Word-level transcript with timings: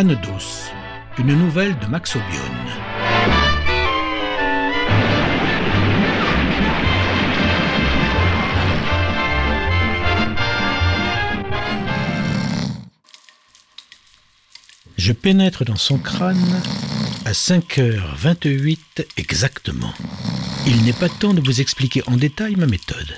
Une 0.00 1.34
nouvelle 1.34 1.76
de 1.80 1.86
Max 1.86 2.14
Obion. 2.14 2.24
Je 14.96 15.12
pénètre 15.12 15.64
dans 15.64 15.74
son 15.74 15.98
crâne 15.98 16.62
à 17.24 17.32
5h28 17.32 18.78
exactement. 19.16 19.92
Il 20.68 20.84
n'est 20.84 20.92
pas 20.92 21.08
temps 21.08 21.34
de 21.34 21.40
vous 21.40 21.60
expliquer 21.60 22.04
en 22.06 22.16
détail 22.16 22.54
ma 22.54 22.66
méthode. 22.66 23.16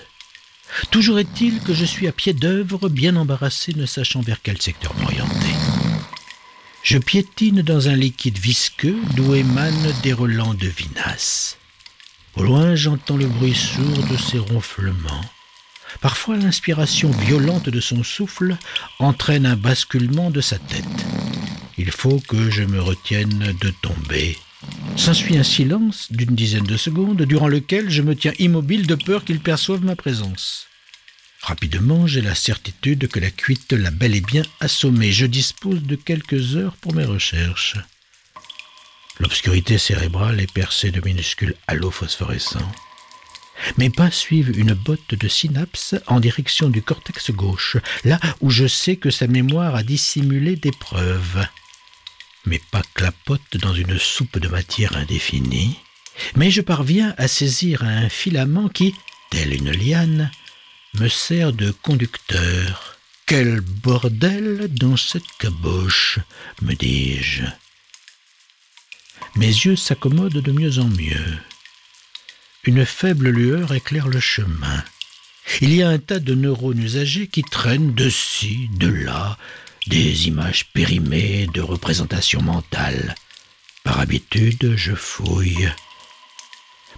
Toujours 0.90 1.18
est-il 1.18 1.60
que 1.60 1.74
je 1.74 1.84
suis 1.84 2.09
à 2.09 2.12
pied 2.12 2.32
d'œuvre, 2.32 2.88
bien 2.88 3.16
embarrassé, 3.16 3.74
ne 3.76 3.84
sachant 3.84 4.23
vers 4.23 4.40
quel 4.42 4.62
secteur 4.62 4.95
m'orienter. 4.95 5.49
Je 6.82 6.98
piétine 6.98 7.62
dans 7.62 7.88
un 7.88 7.94
liquide 7.94 8.38
visqueux 8.38 8.96
d'où 9.14 9.34
émanent 9.34 9.92
des 10.02 10.12
relents 10.12 10.54
de 10.54 10.66
vinasse. 10.66 11.58
Au 12.36 12.42
loin, 12.42 12.74
j'entends 12.74 13.16
le 13.16 13.26
bruit 13.26 13.54
sourd 13.54 14.06
de 14.10 14.16
ses 14.16 14.38
ronflements. 14.38 15.24
Parfois, 16.00 16.36
l'inspiration 16.36 17.10
violente 17.10 17.68
de 17.68 17.80
son 17.80 18.02
souffle 18.02 18.56
entraîne 18.98 19.44
un 19.44 19.56
basculement 19.56 20.30
de 20.30 20.40
sa 20.40 20.58
tête. 20.58 20.84
Il 21.76 21.90
faut 21.90 22.20
que 22.28 22.50
je 22.50 22.62
me 22.62 22.80
retienne 22.80 23.54
de 23.60 23.70
tomber. 23.82 24.38
S'ensuit 24.96 25.36
un 25.36 25.42
silence 25.42 26.08
d'une 26.10 26.34
dizaine 26.34 26.64
de 26.64 26.76
secondes, 26.76 27.22
durant 27.22 27.48
lequel 27.48 27.90
je 27.90 28.02
me 28.02 28.16
tiens 28.16 28.32
immobile 28.38 28.86
de 28.86 28.94
peur 28.94 29.24
qu'il 29.24 29.40
perçoive 29.40 29.84
ma 29.84 29.96
présence. 29.96 30.70
Rapidement, 31.43 32.07
j'ai 32.07 32.21
la 32.21 32.35
certitude 32.35 33.09
que 33.09 33.19
la 33.19 33.30
cuite 33.30 33.73
l'a 33.73 33.91
bel 33.91 34.15
et 34.15 34.21
bien 34.21 34.43
assommé. 34.60 35.10
Je 35.10 35.27
dispose 35.27 35.83
de 35.83 35.96
quelques 35.96 36.57
heures 36.57 36.77
pour 36.77 36.95
mes 36.95 37.05
recherches. 37.05 37.77
L'obscurité 39.19 39.79
cérébrale 39.79 40.41
est 40.41 40.52
percée 40.52 40.91
de 40.91 41.01
minuscules 41.05 41.55
halos 41.66 41.91
phosphorescents. 41.91 42.73
Mes 43.77 43.91
pas 43.91 44.11
suivent 44.11 44.59
une 44.59 44.73
botte 44.73 45.15
de 45.15 45.29
synapses 45.29 45.95
en 46.07 46.21
direction 46.21 46.68
du 46.68 46.83
cortex 46.83 47.30
gauche, 47.30 47.77
là 48.05 48.18
où 48.41 48.51
je 48.51 48.66
sais 48.66 48.96
que 48.96 49.11
sa 49.11 49.27
mémoire 49.27 49.74
a 49.74 49.83
dissimulé 49.83 50.57
des 50.57 50.71
preuves. 50.73 51.46
Mes 52.46 52.61
pas 52.71 52.83
clapotent 52.95 53.59
dans 53.59 53.74
une 53.74 53.99
soupe 53.99 54.38
de 54.38 54.49
matière 54.49 54.96
indéfinie, 54.96 55.79
mais 56.37 56.51
je 56.51 56.63
parviens 56.63 57.15
à 57.18 57.29
saisir 57.29 57.83
un 57.85 58.09
filament 58.09 58.68
qui, 58.68 58.95
tel 59.30 59.55
une 59.55 59.71
liane, 59.71 60.30
me 60.95 61.09
sert 61.09 61.52
de 61.52 61.71
conducteur. 61.71 62.96
Quel 63.27 63.60
bordel 63.60 64.69
dans 64.72 64.97
cette 64.97 65.31
caboche, 65.38 66.19
me 66.62 66.75
dis-je. 66.75 67.44
Mes 69.37 69.47
yeux 69.47 69.77
s'accommodent 69.77 70.43
de 70.43 70.53
mieux 70.53 70.78
en 70.78 70.88
mieux. 70.88 71.38
Une 72.65 72.84
faible 72.84 73.31
lueur 73.31 73.72
éclaire 73.72 74.09
le 74.09 74.21
chemin. 74.21 74.83
Il 75.61 75.75
y 75.75 75.83
a 75.83 75.88
un 75.88 75.99
tas 75.99 76.19
de 76.19 76.34
neurones 76.34 76.83
usagés 76.83 77.28
qui 77.28 77.43
traînent 77.43 77.94
de 77.94 78.11
ci, 78.11 78.69
de 78.75 78.88
là, 78.88 79.38
des 79.87 80.28
images 80.28 80.66
périmées 80.72 81.47
de 81.55 81.61
représentations 81.61 82.43
mentales. 82.43 83.15
Par 83.84 84.00
habitude, 84.00 84.75
je 84.77 84.94
fouille. 84.94 85.71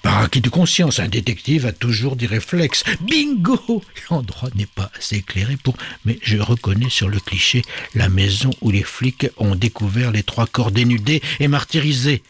Par 0.03 0.19
acquis 0.19 0.41
de 0.41 0.49
conscience, 0.49 0.99
un 0.99 1.09
détective 1.09 1.65
a 1.65 1.73
toujours 1.73 2.17
des 2.17 2.27
réflexes. 2.27 2.83
Bingo 3.01 3.83
L'endroit 4.11 4.51
n'est 4.57 4.67
pas 4.67 4.91
assez 4.99 5.17
éclairé 5.17 5.57
pour... 5.57 5.77
Mais 6.05 6.19
je 6.23 6.39
reconnais 6.39 6.91
sur 6.91 7.09
le 7.09 7.21
cliché 7.21 7.63
la 7.95 8.09
maison 8.09 8.51
où 8.61 8.71
les 8.71 8.83
flics 8.83 9.29
ont 9.37 9.55
découvert 9.55 10.11
les 10.11 10.25
trois 10.25 10.47
corps 10.47 10.73
dénudés 10.73 11.23
et 11.39 11.47
martyrisés. 11.47 12.23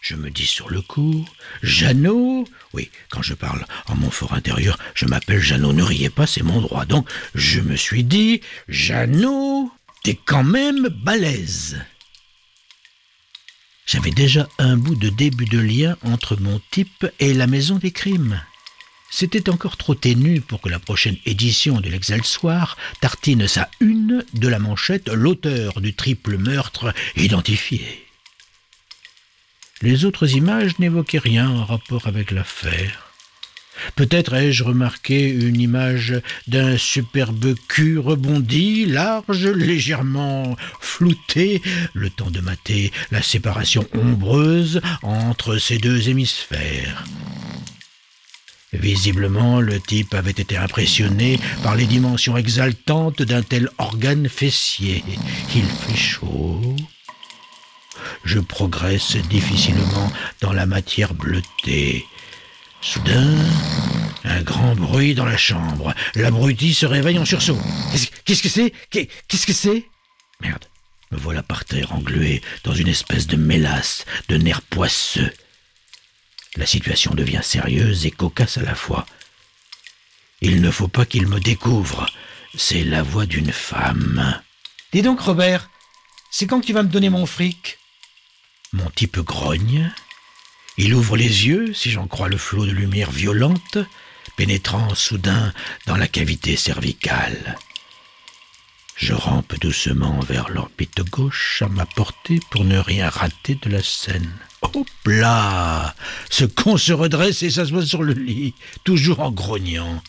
Je 0.00 0.16
me 0.16 0.30
dis 0.30 0.46
sur 0.46 0.68
le 0.68 0.82
coup, 0.82 1.24
Jeannot 1.62 2.44
Oui, 2.72 2.90
quand 3.08 3.22
je 3.22 3.34
parle 3.34 3.64
en 3.86 3.94
mon 3.94 4.10
fort 4.10 4.34
intérieur, 4.34 4.76
je 4.96 5.06
m'appelle 5.06 5.40
Jeannot, 5.40 5.72
ne 5.72 5.84
riez 5.84 6.10
pas, 6.10 6.26
c'est 6.26 6.42
mon 6.42 6.60
droit. 6.60 6.84
Donc, 6.86 7.08
je 7.36 7.60
me 7.60 7.76
suis 7.76 8.02
dit, 8.02 8.40
Jeannot, 8.68 9.70
t'es 10.02 10.18
quand 10.24 10.42
même 10.42 10.88
balèze. 10.88 11.78
J'avais 13.92 14.10
déjà 14.10 14.48
un 14.56 14.78
bout 14.78 14.94
de 14.94 15.10
début 15.10 15.44
de 15.44 15.58
lien 15.58 15.98
entre 16.02 16.40
mon 16.40 16.62
type 16.70 17.06
et 17.18 17.34
la 17.34 17.46
maison 17.46 17.76
des 17.76 17.90
crimes. 17.90 18.40
C'était 19.10 19.50
encore 19.50 19.76
trop 19.76 19.94
ténu 19.94 20.40
pour 20.40 20.62
que 20.62 20.70
la 20.70 20.78
prochaine 20.78 21.18
édition 21.26 21.78
de 21.78 21.90
l'Excelsoir 21.90 22.78
tartine 23.02 23.46
sa 23.46 23.68
une 23.80 24.24
de 24.32 24.48
la 24.48 24.58
manchette 24.58 25.10
l'auteur 25.10 25.82
du 25.82 25.92
triple 25.92 26.38
meurtre 26.38 26.94
identifié. 27.16 28.06
Les 29.82 30.06
autres 30.06 30.36
images 30.36 30.78
n'évoquaient 30.78 31.18
rien 31.18 31.50
en 31.50 31.66
rapport 31.66 32.06
avec 32.06 32.30
l'affaire. 32.30 33.11
Peut-être 33.96 34.34
ai-je 34.34 34.64
remarqué 34.64 35.28
une 35.28 35.60
image 35.60 36.20
d'un 36.46 36.76
superbe 36.76 37.54
cul 37.68 37.98
rebondi, 37.98 38.86
large, 38.86 39.46
légèrement 39.46 40.56
flouté, 40.80 41.62
le 41.92 42.10
temps 42.10 42.30
de 42.30 42.40
mater 42.40 42.92
la 43.10 43.22
séparation 43.22 43.86
ombreuse 43.94 44.80
entre 45.02 45.58
ces 45.58 45.78
deux 45.78 46.08
hémisphères. 46.08 47.04
Visiblement, 48.72 49.60
le 49.60 49.78
type 49.80 50.14
avait 50.14 50.30
été 50.30 50.56
impressionné 50.56 51.38
par 51.62 51.76
les 51.76 51.84
dimensions 51.84 52.38
exaltantes 52.38 53.20
d'un 53.20 53.42
tel 53.42 53.68
organe 53.76 54.28
fessier. 54.28 55.04
Il 55.54 55.64
fait 55.64 55.96
chaud. 55.96 56.76
Je 58.24 58.38
progresse 58.38 59.16
difficilement 59.28 60.10
dans 60.40 60.52
la 60.52 60.64
matière 60.64 61.12
bleutée. 61.12 62.06
Soudain, 62.82 63.38
un 64.24 64.42
grand 64.42 64.74
bruit 64.74 65.14
dans 65.14 65.24
la 65.24 65.36
chambre. 65.36 65.94
L'abruti 66.16 66.74
se 66.74 66.84
réveille 66.84 67.18
en 67.18 67.24
sursaut. 67.24 67.58
Qu'est-ce 68.24 68.42
que 68.42 68.48
c'est? 68.48 68.72
Qu'est-ce 68.90 69.46
que 69.46 69.52
c'est? 69.52 69.88
Merde. 70.40 70.64
Me 71.12 71.16
voilà 71.18 71.42
par 71.42 71.64
terre 71.64 71.92
englué 71.92 72.42
dans 72.64 72.74
une 72.74 72.88
espèce 72.88 73.26
de 73.26 73.36
mélasse 73.36 74.04
de 74.28 74.36
nerfs 74.36 74.62
poisseux. 74.62 75.32
La 76.56 76.66
situation 76.66 77.14
devient 77.14 77.42
sérieuse 77.42 78.04
et 78.04 78.10
cocasse 78.10 78.58
à 78.58 78.62
la 78.62 78.74
fois. 78.74 79.06
Il 80.40 80.60
ne 80.60 80.70
faut 80.70 80.88
pas 80.88 81.06
qu'il 81.06 81.28
me 81.28 81.38
découvre. 81.38 82.06
C'est 82.56 82.82
la 82.82 83.02
voix 83.02 83.26
d'une 83.26 83.52
femme. 83.52 84.40
Dis 84.92 85.02
donc, 85.02 85.20
Robert, 85.20 85.70
c'est 86.30 86.46
quand 86.46 86.60
que 86.60 86.66
tu 86.66 86.72
vas 86.72 86.82
me 86.82 86.88
donner 86.88 87.10
mon 87.10 87.26
fric? 87.26 87.78
Mon 88.72 88.90
type 88.90 89.20
grogne, 89.20 89.92
il 90.78 90.94
ouvre 90.94 91.16
les 91.16 91.46
yeux, 91.46 91.74
si 91.74 91.90
j'en 91.90 92.06
crois 92.06 92.28
le 92.28 92.38
flot 92.38 92.66
de 92.66 92.72
lumière 92.72 93.10
violente, 93.10 93.78
pénétrant 94.36 94.94
soudain 94.94 95.52
dans 95.86 95.96
la 95.96 96.08
cavité 96.08 96.56
cervicale. 96.56 97.56
Je 98.96 99.12
rampe 99.12 99.58
doucement 99.58 100.20
vers 100.20 100.48
l'orbite 100.48 101.02
gauche 101.10 101.62
à 101.62 101.68
ma 101.68 101.86
portée 101.86 102.40
pour 102.50 102.64
ne 102.64 102.78
rien 102.78 103.08
rater 103.08 103.58
de 103.60 103.68
la 103.68 103.82
scène. 103.82 104.30
Hop 104.62 104.88
là 105.06 105.94
Ce 106.30 106.44
con 106.44 106.76
se 106.76 106.92
redresse 106.92 107.42
et 107.42 107.50
s'assoit 107.50 107.84
sur 107.84 108.02
le 108.02 108.12
lit, 108.12 108.54
toujours 108.84 109.20
en 109.20 109.30
grognant. 109.30 110.02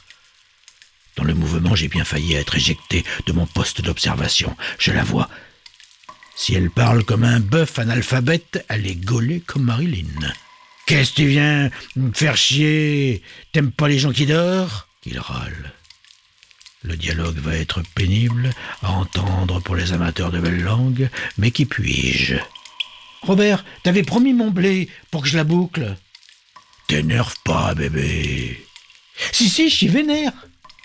Dans 1.16 1.24
le 1.24 1.34
mouvement, 1.34 1.76
j'ai 1.76 1.88
bien 1.88 2.06
failli 2.06 2.36
être 2.36 2.56
éjecté 2.56 3.04
de 3.26 3.34
mon 3.34 3.46
poste 3.46 3.82
d'observation. 3.82 4.56
Je 4.80 4.92
la 4.92 5.04
vois. 5.04 5.30
Si 6.36 6.56
elle 6.56 6.70
parle 6.70 7.04
comme 7.04 7.24
un 7.24 7.40
bœuf 7.40 7.80
analphabète, 7.80 8.66
elle 8.70 8.88
est 8.88 8.96
gaulée 8.96 9.42
comme 9.42 9.64
Marilyn. 9.64 10.34
Qu'est-ce 10.94 11.10
que 11.10 11.16
tu 11.16 11.26
viens 11.26 11.72
me 11.96 12.14
faire 12.14 12.38
chier? 12.38 13.24
T'aimes 13.52 13.72
pas 13.72 13.88
les 13.88 13.98
gens 13.98 14.12
qui 14.12 14.28
dorment? 14.28 14.70
Il 15.08 15.18
râle. 15.18 15.74
Le 16.84 16.96
dialogue 16.96 17.40
va 17.40 17.56
être 17.56 17.82
pénible 17.96 18.52
à 18.84 18.92
entendre 18.92 19.60
pour 19.60 19.76
les 19.76 19.92
amateurs 19.92 20.30
de 20.30 20.40
belle 20.40 20.62
langue, 20.62 21.10
mais 21.40 21.50
qui 21.50 21.66
puis-je? 21.66 22.36
Robert, 23.24 23.66
t'avais 23.82 24.04
promis 24.04 24.34
mon 24.34 24.52
blé 24.52 24.88
pour 25.10 25.24
que 25.24 25.30
je 25.30 25.36
la 25.36 25.44
boucle. 25.44 25.98
T'énerve 26.88 27.38
pas, 27.44 27.74
bébé. 27.74 28.64
Si, 29.32 29.50
si, 29.50 29.72
je 29.72 29.88
vénère. 29.88 30.32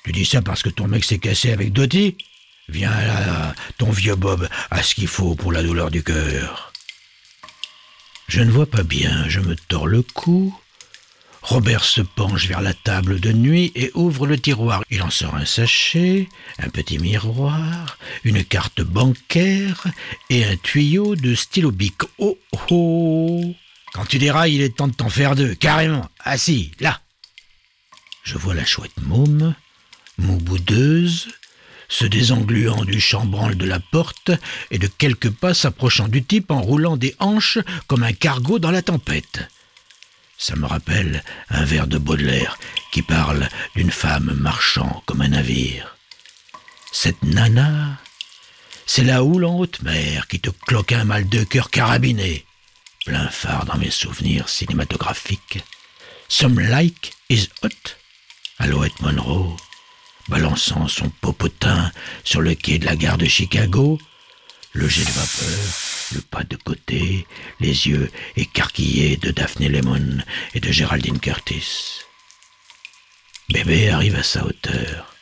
Tu 0.04 0.12
dis 0.12 0.24
ça 0.24 0.40
parce 0.40 0.62
que 0.62 0.70
ton 0.70 0.88
mec 0.88 1.04
s'est 1.04 1.18
cassé 1.18 1.52
avec 1.52 1.74
Doty? 1.74 2.16
Viens 2.70 2.98
là, 2.98 3.54
ton 3.76 3.90
vieux 3.90 4.16
Bob 4.16 4.48
a 4.70 4.82
ce 4.82 4.94
qu'il 4.94 5.06
faut 5.06 5.34
pour 5.34 5.52
la 5.52 5.62
douleur 5.62 5.90
du 5.90 6.02
cœur. 6.02 6.72
Je 8.28 8.42
ne 8.42 8.50
vois 8.50 8.66
pas 8.66 8.82
bien, 8.82 9.26
je 9.28 9.40
me 9.40 9.56
tords 9.56 9.86
le 9.86 10.02
cou. 10.02 10.54
Robert 11.40 11.82
se 11.82 12.02
penche 12.02 12.46
vers 12.46 12.60
la 12.60 12.74
table 12.74 13.20
de 13.20 13.32
nuit 13.32 13.72
et 13.74 13.90
ouvre 13.94 14.26
le 14.26 14.38
tiroir. 14.38 14.82
Il 14.90 15.02
en 15.02 15.08
sort 15.08 15.34
un 15.34 15.46
sachet, 15.46 16.28
un 16.58 16.68
petit 16.68 16.98
miroir, 16.98 17.96
une 18.24 18.44
carte 18.44 18.82
bancaire 18.82 19.86
et 20.28 20.44
un 20.44 20.56
tuyau 20.56 21.16
de 21.16 21.34
stylo 21.34 21.70
bic. 21.70 22.02
Oh 22.18 22.38
oh 22.70 23.54
Quand 23.94 24.04
tu 24.04 24.18
dérailles, 24.18 24.56
il 24.56 24.62
est 24.62 24.76
temps 24.76 24.88
de 24.88 24.94
t'en 24.94 25.08
faire 25.08 25.34
deux, 25.34 25.54
carrément. 25.54 26.06
Assis, 26.20 26.72
là. 26.80 27.00
Je 28.24 28.36
vois 28.36 28.54
la 28.54 28.66
chouette 28.66 29.00
môme, 29.00 29.54
mouboudeuse, 30.18 31.28
se 31.88 32.04
désengluant 32.04 32.84
du 32.84 33.00
chambranle 33.00 33.56
de 33.56 33.64
la 33.64 33.80
porte 33.80 34.30
et 34.70 34.78
de 34.78 34.86
quelques 34.86 35.30
pas 35.30 35.54
s'approchant 35.54 36.08
du 36.08 36.22
type 36.22 36.50
en 36.50 36.60
roulant 36.60 36.96
des 36.96 37.14
hanches 37.18 37.58
comme 37.86 38.02
un 38.02 38.12
cargo 38.12 38.58
dans 38.58 38.70
la 38.70 38.82
tempête. 38.82 39.48
Ça 40.36 40.54
me 40.54 40.66
rappelle 40.66 41.24
un 41.50 41.64
vers 41.64 41.86
de 41.86 41.98
Baudelaire 41.98 42.58
qui 42.92 43.02
parle 43.02 43.48
d'une 43.74 43.90
femme 43.90 44.36
marchant 44.38 45.02
comme 45.06 45.22
un 45.22 45.28
navire. 45.28 45.96
Cette 46.92 47.22
nana, 47.22 47.98
c'est 48.86 49.04
la 49.04 49.24
houle 49.24 49.44
en 49.44 49.58
haute 49.58 49.82
mer 49.82 50.28
qui 50.28 50.40
te 50.40 50.50
cloque 50.50 50.92
un 50.92 51.04
mal 51.04 51.28
de 51.28 51.42
cœur 51.42 51.70
carabiné. 51.70 52.44
Plein 53.04 53.28
phare 53.28 53.64
dans 53.64 53.78
mes 53.78 53.90
souvenirs 53.90 54.48
cinématographiques. 54.48 55.64
Some 56.28 56.60
like 56.60 57.12
is 57.28 57.48
hot. 57.62 57.96
Alouette 58.58 59.00
Monroe, 59.00 59.56
balançant 60.28 60.88
son 60.88 61.08
popotin 61.08 61.90
sur 62.24 62.40
le 62.40 62.54
quai 62.54 62.78
de 62.78 62.86
la 62.86 62.96
gare 62.96 63.18
de 63.18 63.26
Chicago, 63.26 63.98
le 64.72 64.88
jet 64.88 65.04
de 65.04 65.10
vapeur, 65.10 65.74
le 66.14 66.20
pas 66.20 66.44
de 66.44 66.56
côté, 66.56 67.26
les 67.60 67.88
yeux 67.88 68.10
écarquillés 68.36 69.16
de 69.16 69.30
Daphne 69.30 69.68
Lemon 69.68 70.18
et 70.54 70.60
de 70.60 70.70
Géraldine 70.70 71.18
Curtis. 71.18 72.00
Bébé 73.50 73.88
arrive 73.88 74.16
à 74.16 74.22
sa 74.22 74.44
hauteur. 74.44 75.14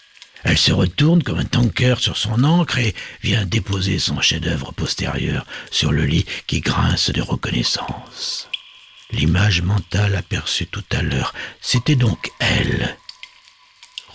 Elle 0.42 0.58
se 0.58 0.72
retourne 0.72 1.22
comme 1.22 1.38
un 1.38 1.44
tanker 1.44 1.96
sur 1.98 2.16
son 2.16 2.44
ancre 2.44 2.78
et 2.78 2.94
vient 3.22 3.44
déposer 3.44 3.98
son 3.98 4.20
chef-d'œuvre 4.20 4.72
postérieur 4.72 5.46
sur 5.70 5.92
le 5.92 6.04
lit 6.04 6.24
qui 6.46 6.60
grince 6.60 7.10
de 7.10 7.20
reconnaissance. 7.20 8.48
L'image 9.10 9.62
mentale 9.62 10.16
aperçue 10.16 10.66
tout 10.66 10.84
à 10.90 11.02
l'heure, 11.02 11.34
c'était 11.60 11.96
donc 11.96 12.30
elle. 12.40 12.96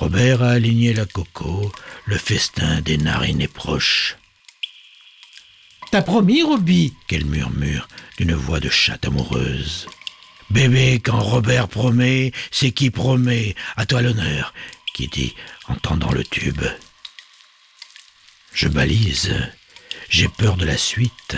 Robert 0.01 0.41
a 0.41 0.49
aligné 0.53 0.95
la 0.95 1.05
coco, 1.05 1.71
le 2.05 2.17
festin 2.17 2.81
des 2.81 2.97
narines 2.97 3.39
est 3.39 3.47
proche. 3.47 4.17
T'as 5.91 6.01
promis, 6.01 6.41
Roby? 6.41 6.91
Qu'elle 7.07 7.25
murmure 7.25 7.87
d'une 8.17 8.33
voix 8.33 8.59
de 8.59 8.67
chatte 8.67 9.05
amoureuse. 9.05 9.85
Bébé, 10.49 10.99
quand 11.05 11.21
Robert 11.21 11.67
promet, 11.67 12.31
c'est 12.49 12.71
qui 12.71 12.89
promet, 12.89 13.53
à 13.77 13.85
toi 13.85 14.01
l'honneur, 14.01 14.55
qui 14.95 15.07
dit 15.07 15.35
en 15.67 15.75
tendant 15.75 16.11
le 16.11 16.23
tube. 16.23 16.63
Je 18.55 18.69
balise. 18.69 19.35
J'ai 20.09 20.29
peur 20.29 20.57
de 20.57 20.65
la 20.65 20.77
suite. 20.77 21.37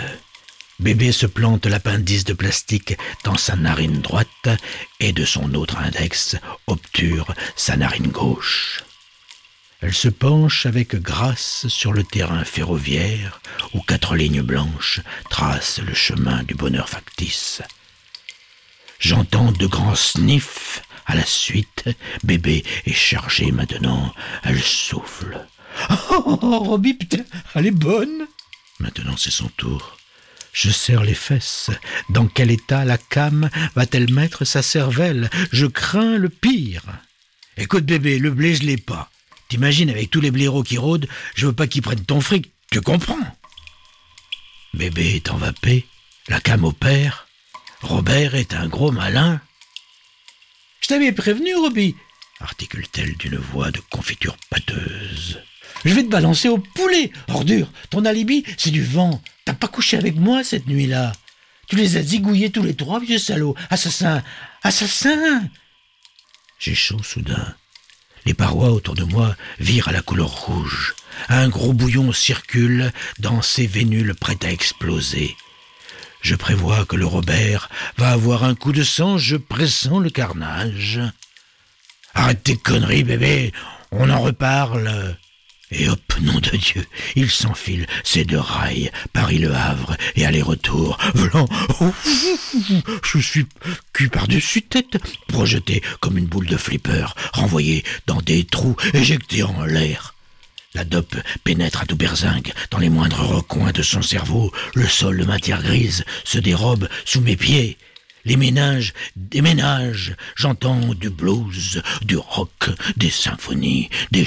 Bébé 0.80 1.12
se 1.12 1.26
plante 1.26 1.66
l'appendice 1.66 2.24
de 2.24 2.32
plastique 2.32 2.96
dans 3.22 3.36
sa 3.36 3.54
narine 3.54 4.00
droite 4.00 4.48
et 5.00 5.12
de 5.12 5.24
son 5.24 5.54
autre 5.54 5.78
index 5.78 6.36
obture 6.66 7.32
sa 7.54 7.76
narine 7.76 8.08
gauche. 8.08 8.82
Elle 9.80 9.94
se 9.94 10.08
penche 10.08 10.66
avec 10.66 10.96
grâce 10.96 11.68
sur 11.68 11.92
le 11.92 12.02
terrain 12.02 12.44
ferroviaire 12.44 13.40
où 13.72 13.80
quatre 13.82 14.16
lignes 14.16 14.42
blanches 14.42 15.00
tracent 15.30 15.80
le 15.80 15.94
chemin 15.94 16.42
du 16.42 16.54
bonheur 16.54 16.88
factice. 16.88 17.62
J'entends 18.98 19.52
de 19.52 19.66
grands 19.66 19.94
sniffs 19.94 20.82
à 21.06 21.14
la 21.14 21.26
suite, 21.26 21.84
bébé 22.22 22.64
est 22.86 22.94
chargé 22.94 23.52
maintenant. 23.52 24.12
Elle 24.42 24.62
souffle. 24.62 25.46
Oh, 26.10 26.78
putain, 26.82 27.24
elle 27.54 27.66
est 27.66 27.70
bonne. 27.70 28.26
Maintenant, 28.80 29.16
c'est 29.16 29.30
son 29.30 29.48
tour. 29.48 29.96
Je 30.54 30.70
serre 30.70 31.02
les 31.02 31.14
fesses. 31.14 31.70
Dans 32.08 32.28
quel 32.28 32.52
état 32.52 32.84
la 32.84 32.96
cam 32.96 33.50
va-t-elle 33.74 34.10
mettre 34.12 34.44
sa 34.44 34.62
cervelle? 34.62 35.28
Je 35.52 35.66
crains 35.66 36.16
le 36.16 36.28
pire. 36.28 36.84
Écoute, 37.56 37.84
bébé, 37.84 38.18
le 38.20 38.30
blé, 38.30 38.54
je 38.54 38.62
l'ai 38.62 38.76
pas. 38.76 39.10
T'imagines, 39.48 39.90
avec 39.90 40.10
tous 40.10 40.20
les 40.20 40.30
blaireaux 40.30 40.62
qui 40.62 40.78
rôdent, 40.78 41.08
je 41.34 41.46
veux 41.46 41.52
pas 41.52 41.66
qu'ils 41.66 41.82
prennent 41.82 42.04
ton 42.04 42.20
fric. 42.20 42.52
Tu 42.70 42.80
comprends? 42.80 43.18
Bébé 44.74 45.16
est 45.16 45.30
envapé. 45.30 45.86
La 46.28 46.40
cam 46.40 46.64
opère. 46.64 47.26
Robert 47.82 48.36
est 48.36 48.54
un 48.54 48.68
gros 48.68 48.92
malin. 48.92 49.40
Je 50.80 50.88
t'avais 50.88 51.12
prévenu, 51.12 51.54
Roby, 51.56 51.96
articule-t-elle 52.40 53.16
d'une 53.16 53.36
voix 53.36 53.72
de 53.72 53.80
confiture 53.90 54.36
pâteuse. 54.50 55.40
Je 55.84 55.94
vais 55.94 56.04
te 56.04 56.08
balancer 56.08 56.48
au 56.48 56.58
poulet, 56.58 57.10
ordure. 57.28 57.70
Ton 57.90 58.04
alibi, 58.04 58.44
c'est 58.56 58.70
du 58.70 58.84
vent. 58.84 59.20
Pas 59.64 59.68
couché 59.68 59.96
avec 59.96 60.16
moi 60.16 60.44
cette 60.44 60.66
nuit-là. 60.66 61.12
Tu 61.68 61.76
les 61.76 61.96
as 61.96 62.02
zigouillés 62.02 62.50
tous 62.50 62.62
les 62.62 62.74
trois, 62.74 63.00
vieux 63.00 63.16
salaud. 63.16 63.56
Assassin 63.70 64.22
Assassin 64.62 65.48
J'ai 66.58 66.74
soudain. 66.74 67.54
Les 68.26 68.34
parois 68.34 68.68
autour 68.68 68.94
de 68.94 69.04
moi 69.04 69.34
virent 69.60 69.88
à 69.88 69.92
la 69.92 70.02
couleur 70.02 70.28
rouge. 70.28 70.94
Un 71.30 71.48
gros 71.48 71.72
bouillon 71.72 72.12
circule 72.12 72.92
dans 73.20 73.40
ces 73.40 73.66
vénules 73.66 74.14
prêtes 74.14 74.44
à 74.44 74.52
exploser. 74.52 75.34
Je 76.20 76.34
prévois 76.34 76.84
que 76.84 76.96
le 76.96 77.06
Robert 77.06 77.70
va 77.96 78.10
avoir 78.10 78.44
un 78.44 78.54
coup 78.54 78.72
de 78.72 78.84
sang, 78.84 79.16
je 79.16 79.36
pressens 79.36 79.98
le 79.98 80.10
carnage. 80.10 81.00
Arrête 82.12 82.42
tes 82.42 82.58
conneries, 82.58 83.04
bébé, 83.04 83.50
on 83.92 84.10
en 84.10 84.20
reparle. 84.20 85.16
Et 85.70 85.88
hop, 85.88 86.00
nom 86.20 86.38
de 86.40 86.56
Dieu, 86.56 86.84
il 87.16 87.30
s'enfile 87.30 87.86
ces 88.04 88.24
deux 88.24 88.38
rails, 88.38 88.90
Paris-Le 89.12 89.52
Havre 89.54 89.96
et 90.14 90.26
aller-retour. 90.26 90.98
Vlan, 91.14 91.48
je 93.02 93.18
suis 93.18 93.46
cul 93.92 94.08
par-dessus 94.08 94.62
tête, 94.62 94.98
projeté 95.28 95.82
comme 96.00 96.18
une 96.18 96.26
boule 96.26 96.46
de 96.46 96.56
flipper, 96.56 97.14
renvoyé 97.32 97.82
dans 98.06 98.20
des 98.20 98.44
trous, 98.44 98.76
éjecté 98.92 99.42
en 99.42 99.64
l'air. 99.64 100.14
La 100.74 100.84
dope 100.84 101.16
pénètre 101.44 101.82
à 101.82 101.86
tout 101.86 101.96
berzingue 101.96 102.52
dans 102.70 102.78
les 102.78 102.90
moindres 102.90 103.20
recoins 103.20 103.70
de 103.70 103.82
son 103.82 104.02
cerveau. 104.02 104.52
Le 104.74 104.88
sol 104.88 105.18
de 105.18 105.24
matière 105.24 105.62
grise 105.62 106.04
se 106.24 106.38
dérobe 106.38 106.88
sous 107.04 107.20
mes 107.20 107.36
pieds. 107.36 107.78
Les 108.24 108.36
ménages 108.36 108.92
déménagent. 109.14 110.16
J'entends 110.34 110.94
du 110.94 111.10
blues, 111.10 111.82
du 112.02 112.16
rock, 112.16 112.70
des 112.96 113.10
symphonies, 113.10 113.88
des 114.10 114.24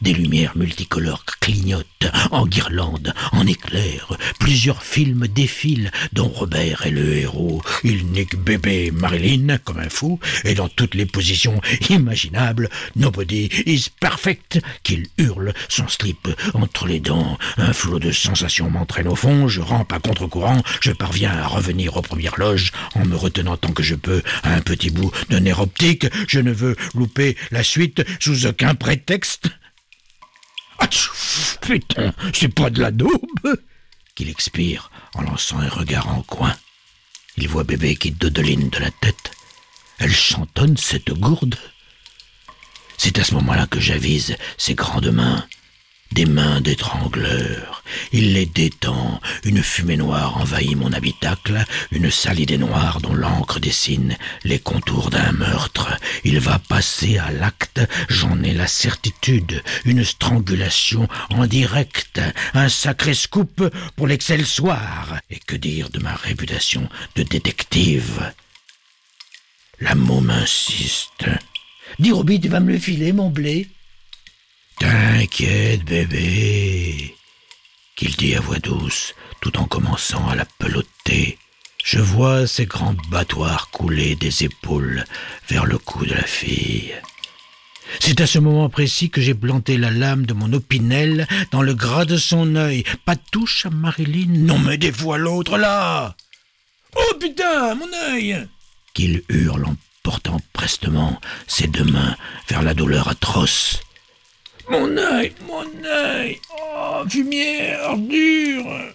des 0.00 0.12
lumières 0.12 0.56
multicolores 0.56 1.24
clignotent 1.40 1.86
en 2.30 2.46
guirlandes, 2.46 3.12
en 3.32 3.46
éclairs. 3.46 4.16
Plusieurs 4.40 4.82
films 4.82 5.26
défilent, 5.28 5.90
dont 6.12 6.28
Robert 6.28 6.86
est 6.86 6.90
le 6.90 7.14
héros. 7.14 7.62
Il 7.84 8.06
nique 8.06 8.36
bébé 8.36 8.90
Marilyn 8.90 9.58
comme 9.58 9.78
un 9.78 9.88
fou, 9.88 10.18
et 10.44 10.54
dans 10.54 10.68
toutes 10.68 10.94
les 10.94 11.06
positions 11.06 11.60
imaginables, 11.90 12.70
Nobody 12.94 13.50
is 13.66 13.88
perfect, 14.00 14.60
qu'il 14.82 15.06
hurle, 15.18 15.52
son 15.68 15.88
slip 15.88 16.28
entre 16.54 16.86
les 16.86 17.00
dents. 17.00 17.36
Un 17.58 17.72
flot 17.72 17.98
de 17.98 18.12
sensations 18.12 18.70
m'entraîne 18.70 19.08
au 19.08 19.16
fond, 19.16 19.48
je 19.48 19.60
rampe 19.60 19.92
à 19.92 19.98
contre-courant, 19.98 20.62
je 20.80 20.92
parviens 20.92 21.32
à 21.32 21.46
revenir 21.46 21.96
aux 21.96 22.02
premières 22.02 22.38
loges, 22.38 22.72
en 22.94 23.04
me 23.04 23.16
retenant 23.16 23.56
tant 23.56 23.72
que 23.72 23.82
je 23.82 23.94
peux 23.94 24.22
à 24.42 24.54
un 24.54 24.60
petit 24.60 24.90
bout 24.90 25.10
de 25.28 25.38
nerf 25.38 25.60
optique. 25.60 26.06
Je 26.28 26.40
ne 26.40 26.52
veux 26.52 26.76
louper 26.94 27.36
la 27.50 27.62
suite 27.62 28.04
sous 28.20 28.46
aucun 28.46 28.74
prétexte. 28.74 29.25
Ah, 30.78 30.88
putain, 31.62 32.12
c'est 32.32 32.54
pas 32.54 32.70
de 32.70 32.80
la 32.80 32.90
daube 32.90 33.58
qu'il 34.14 34.28
expire 34.28 34.90
en 35.14 35.22
lançant 35.22 35.58
un 35.58 35.68
regard 35.68 36.08
en 36.08 36.22
coin. 36.22 36.54
Il 37.36 37.48
voit 37.48 37.64
bébé 37.64 37.96
qui 37.96 38.12
dodeline 38.12 38.68
de 38.70 38.78
la 38.78 38.90
tête. 38.90 39.30
Elle 39.98 40.14
chantonne 40.14 40.76
cette 40.76 41.10
gourde. 41.10 41.56
C'est 42.98 43.18
à 43.18 43.24
ce 43.24 43.34
moment-là 43.34 43.66
que 43.66 43.80
j'avise 43.80 44.36
ses 44.56 44.74
grandes 44.74 45.10
mains 45.10 45.46
des 46.12 46.24
mains 46.26 46.60
d'étrangleur. 46.60 47.75
Il 48.12 48.34
les 48.34 48.46
détend, 48.46 49.20
une 49.44 49.62
fumée 49.62 49.96
noire 49.96 50.38
envahit 50.38 50.76
mon 50.76 50.92
habitacle, 50.92 51.64
une 51.92 52.10
sale 52.10 52.40
idée 52.40 52.58
noire 52.58 53.00
dont 53.00 53.14
l'encre 53.14 53.60
dessine 53.60 54.16
les 54.44 54.58
contours 54.58 55.10
d'un 55.10 55.32
meurtre. 55.32 55.96
Il 56.24 56.40
va 56.40 56.58
passer 56.58 57.18
à 57.18 57.30
l'acte, 57.30 57.80
j'en 58.08 58.42
ai 58.42 58.52
la 58.52 58.66
certitude, 58.66 59.62
une 59.84 60.04
strangulation 60.04 61.08
en 61.30 61.46
direct, 61.46 62.20
un 62.54 62.68
sacré 62.68 63.14
scoop 63.14 63.70
pour 63.96 64.06
l'excel-soir. 64.06 65.20
Et 65.30 65.38
que 65.38 65.56
dire 65.56 65.90
de 65.90 66.00
ma 66.00 66.14
réputation 66.14 66.88
de 67.16 67.22
détective? 67.22 68.32
La 69.80 69.94
môme 69.94 70.30
insiste. 70.30 71.26
Dis 71.98 72.12
Roby, 72.12 72.40
tu 72.40 72.48
vas 72.48 72.60
me 72.60 72.72
le 72.72 72.78
filer, 72.78 73.12
mon 73.12 73.30
blé? 73.30 73.68
T'inquiète, 74.78 75.84
bébé, 75.84 76.55
qu'il 77.96 78.14
dit 78.14 78.34
à 78.36 78.40
voix 78.40 78.58
douce, 78.58 79.14
tout 79.40 79.58
en 79.58 79.64
commençant 79.64 80.28
à 80.28 80.36
la 80.36 80.44
peloter. 80.44 81.38
Je 81.82 81.98
vois 81.98 82.46
ses 82.46 82.66
grands 82.66 82.94
battoirs 83.10 83.70
couler 83.70 84.14
des 84.16 84.44
épaules 84.44 85.04
vers 85.48 85.64
le 85.64 85.78
cou 85.78 86.04
de 86.04 86.14
la 86.14 86.22
fille. 86.22 86.92
C'est 88.00 88.20
à 88.20 88.26
ce 88.26 88.38
moment 88.38 88.68
précis 88.68 89.10
que 89.10 89.20
j'ai 89.20 89.34
planté 89.34 89.78
la 89.78 89.90
lame 89.90 90.26
de 90.26 90.34
mon 90.34 90.52
opinel 90.52 91.26
dans 91.52 91.62
le 91.62 91.74
gras 91.74 92.04
de 92.04 92.16
son 92.16 92.56
œil. 92.56 92.84
Pas 93.04 93.16
touche 93.16 93.66
à 93.66 93.70
Marilyn. 93.70 94.44
Non 94.44 94.58
mais 94.58 94.76
des 94.76 94.92
l'autre 95.16 95.56
là. 95.56 96.16
Oh 96.96 97.14
putain, 97.20 97.74
mon 97.76 97.88
œil 98.10 98.46
Qu'il 98.92 99.22
hurle 99.28 99.64
en 99.64 99.76
portant 100.02 100.40
prestement 100.52 101.20
ses 101.46 101.68
deux 101.68 101.84
mains 101.84 102.16
vers 102.48 102.62
la 102.62 102.74
douleur 102.74 103.08
atroce. 103.08 103.80
Mon 104.68 104.96
œil, 104.96 105.32
mon 105.46 105.84
œil. 105.84 106.40
Oh, 106.58 107.04
fumière, 107.08 107.96
dure. 107.96 108.94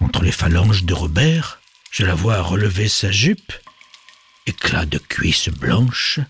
Entre 0.00 0.22
les 0.22 0.32
phalanges 0.32 0.84
de 0.84 0.94
Robert, 0.94 1.60
je 1.90 2.04
la 2.04 2.14
vois 2.14 2.40
relever 2.40 2.88
sa 2.88 3.10
jupe, 3.10 3.52
éclat 4.46 4.86
de 4.86 4.98
cuisse 4.98 5.48
blanche, 5.48 6.20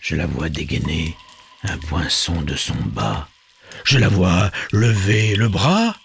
je 0.00 0.16
la 0.16 0.26
vois 0.26 0.50
dégainer 0.50 1.16
un 1.62 1.78
poinçon 1.78 2.42
de 2.42 2.56
son 2.56 2.74
bas, 2.74 3.28
je 3.84 3.98
la 3.98 4.08
vois 4.08 4.50
lever 4.72 5.34
le 5.36 5.48
bras, 5.48 5.96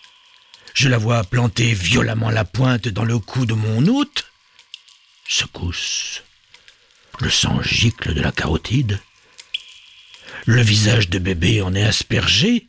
je 0.73 0.87
la 0.87 0.97
vois 0.97 1.23
planter 1.23 1.73
violemment 1.73 2.29
la 2.29 2.45
pointe 2.45 2.87
dans 2.87 3.03
le 3.03 3.19
cou 3.19 3.45
de 3.45 3.53
mon 3.53 3.85
hôte, 3.87 4.31
secousse, 5.27 6.23
le 7.19 7.29
sang 7.29 7.61
gicle 7.61 8.13
de 8.13 8.21
la 8.21 8.31
carotide, 8.31 8.99
le 10.45 10.61
visage 10.61 11.09
de 11.09 11.19
bébé 11.19 11.61
en 11.61 11.73
est 11.75 11.83
aspergé. 11.83 12.67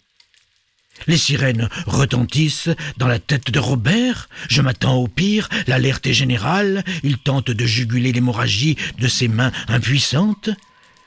Les 1.06 1.16
sirènes 1.16 1.68
retentissent 1.86 2.68
dans 2.98 3.08
la 3.08 3.18
tête 3.18 3.50
de 3.50 3.58
Robert. 3.58 4.28
Je 4.48 4.60
m'attends 4.60 4.96
au 4.96 5.08
pire. 5.08 5.48
L'alerte 5.66 6.06
est 6.06 6.14
générale. 6.14 6.84
Il 7.02 7.18
tente 7.18 7.50
de 7.50 7.66
juguler 7.66 8.12
l'hémorragie 8.12 8.76
de 8.98 9.08
ses 9.08 9.28
mains 9.28 9.52
impuissantes. 9.68 10.50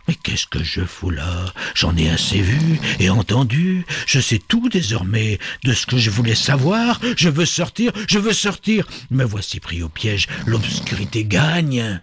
Mais 0.07 0.15
qu'est-ce 0.15 0.47
que 0.47 0.63
je 0.63 0.81
fous 0.81 1.11
là? 1.11 1.53
J'en 1.75 1.95
ai 1.95 2.09
assez 2.09 2.41
vu 2.41 2.79
et 2.99 3.09
entendu. 3.09 3.85
Je 4.05 4.19
sais 4.19 4.39
tout 4.39 4.67
désormais 4.67 5.39
de 5.63 5.73
ce 5.73 5.85
que 5.85 5.97
je 5.97 6.09
voulais 6.09 6.35
savoir. 6.35 6.99
Je 7.15 7.29
veux 7.29 7.45
sortir, 7.45 7.93
je 8.09 8.19
veux 8.19 8.33
sortir. 8.33 8.87
Me 9.11 9.23
voici 9.23 9.59
pris 9.59 9.81
au 9.81 9.89
piège. 9.89 10.27
L'obscurité 10.45 11.23
gagne. 11.23 12.01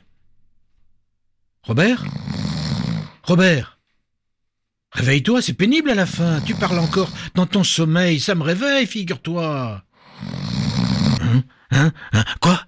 Robert? 1.62 2.04
Robert? 3.24 3.79
Réveille-toi, 4.92 5.40
c'est 5.40 5.52
pénible 5.54 5.90
à 5.90 5.94
la 5.94 6.06
fin. 6.06 6.40
Tu 6.40 6.54
parles 6.54 6.78
encore 6.78 7.08
dans 7.34 7.46
ton 7.46 7.64
sommeil. 7.64 8.20
Ça 8.20 8.34
me 8.34 8.42
réveille, 8.42 8.86
figure-toi. 8.86 9.82
Hein? 11.22 11.42
Hein? 11.70 11.92
Hein? 12.12 12.24
Quoi? 12.40 12.60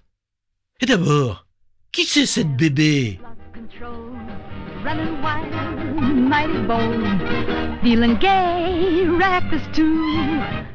Et 0.81 0.87
d'abord, 0.87 1.47
qui 1.91 2.05
c'est 2.05 2.26
cette 2.26 2.57
bébé? 2.57 3.21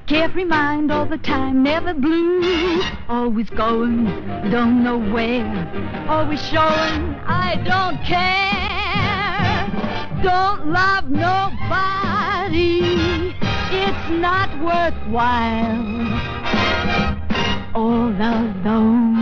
Carefree 0.08 0.46
mind 0.46 0.90
all 0.90 1.06
the 1.06 1.18
time, 1.22 1.64
never 1.64 1.94
blue. 1.94 2.42
Always 3.10 3.50
going, 3.50 4.06
don't 4.50 4.82
know 4.82 4.98
where. 4.98 5.44
Always 6.08 6.40
showing, 6.40 7.14
I 7.28 7.58
don't 7.66 8.02
care. 8.06 9.17
Don't 10.24 10.68
love 10.72 11.10
nobody, 11.10 12.80
it's 13.72 14.10
not 14.10 14.50
worthwhile. 14.60 15.86
All 17.76 18.10
alone, 18.10 19.18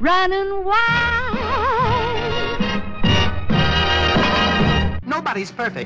running 0.00 0.64
wild. 0.64 1.42
Nobody's 5.04 5.52
perfect. 5.52 5.80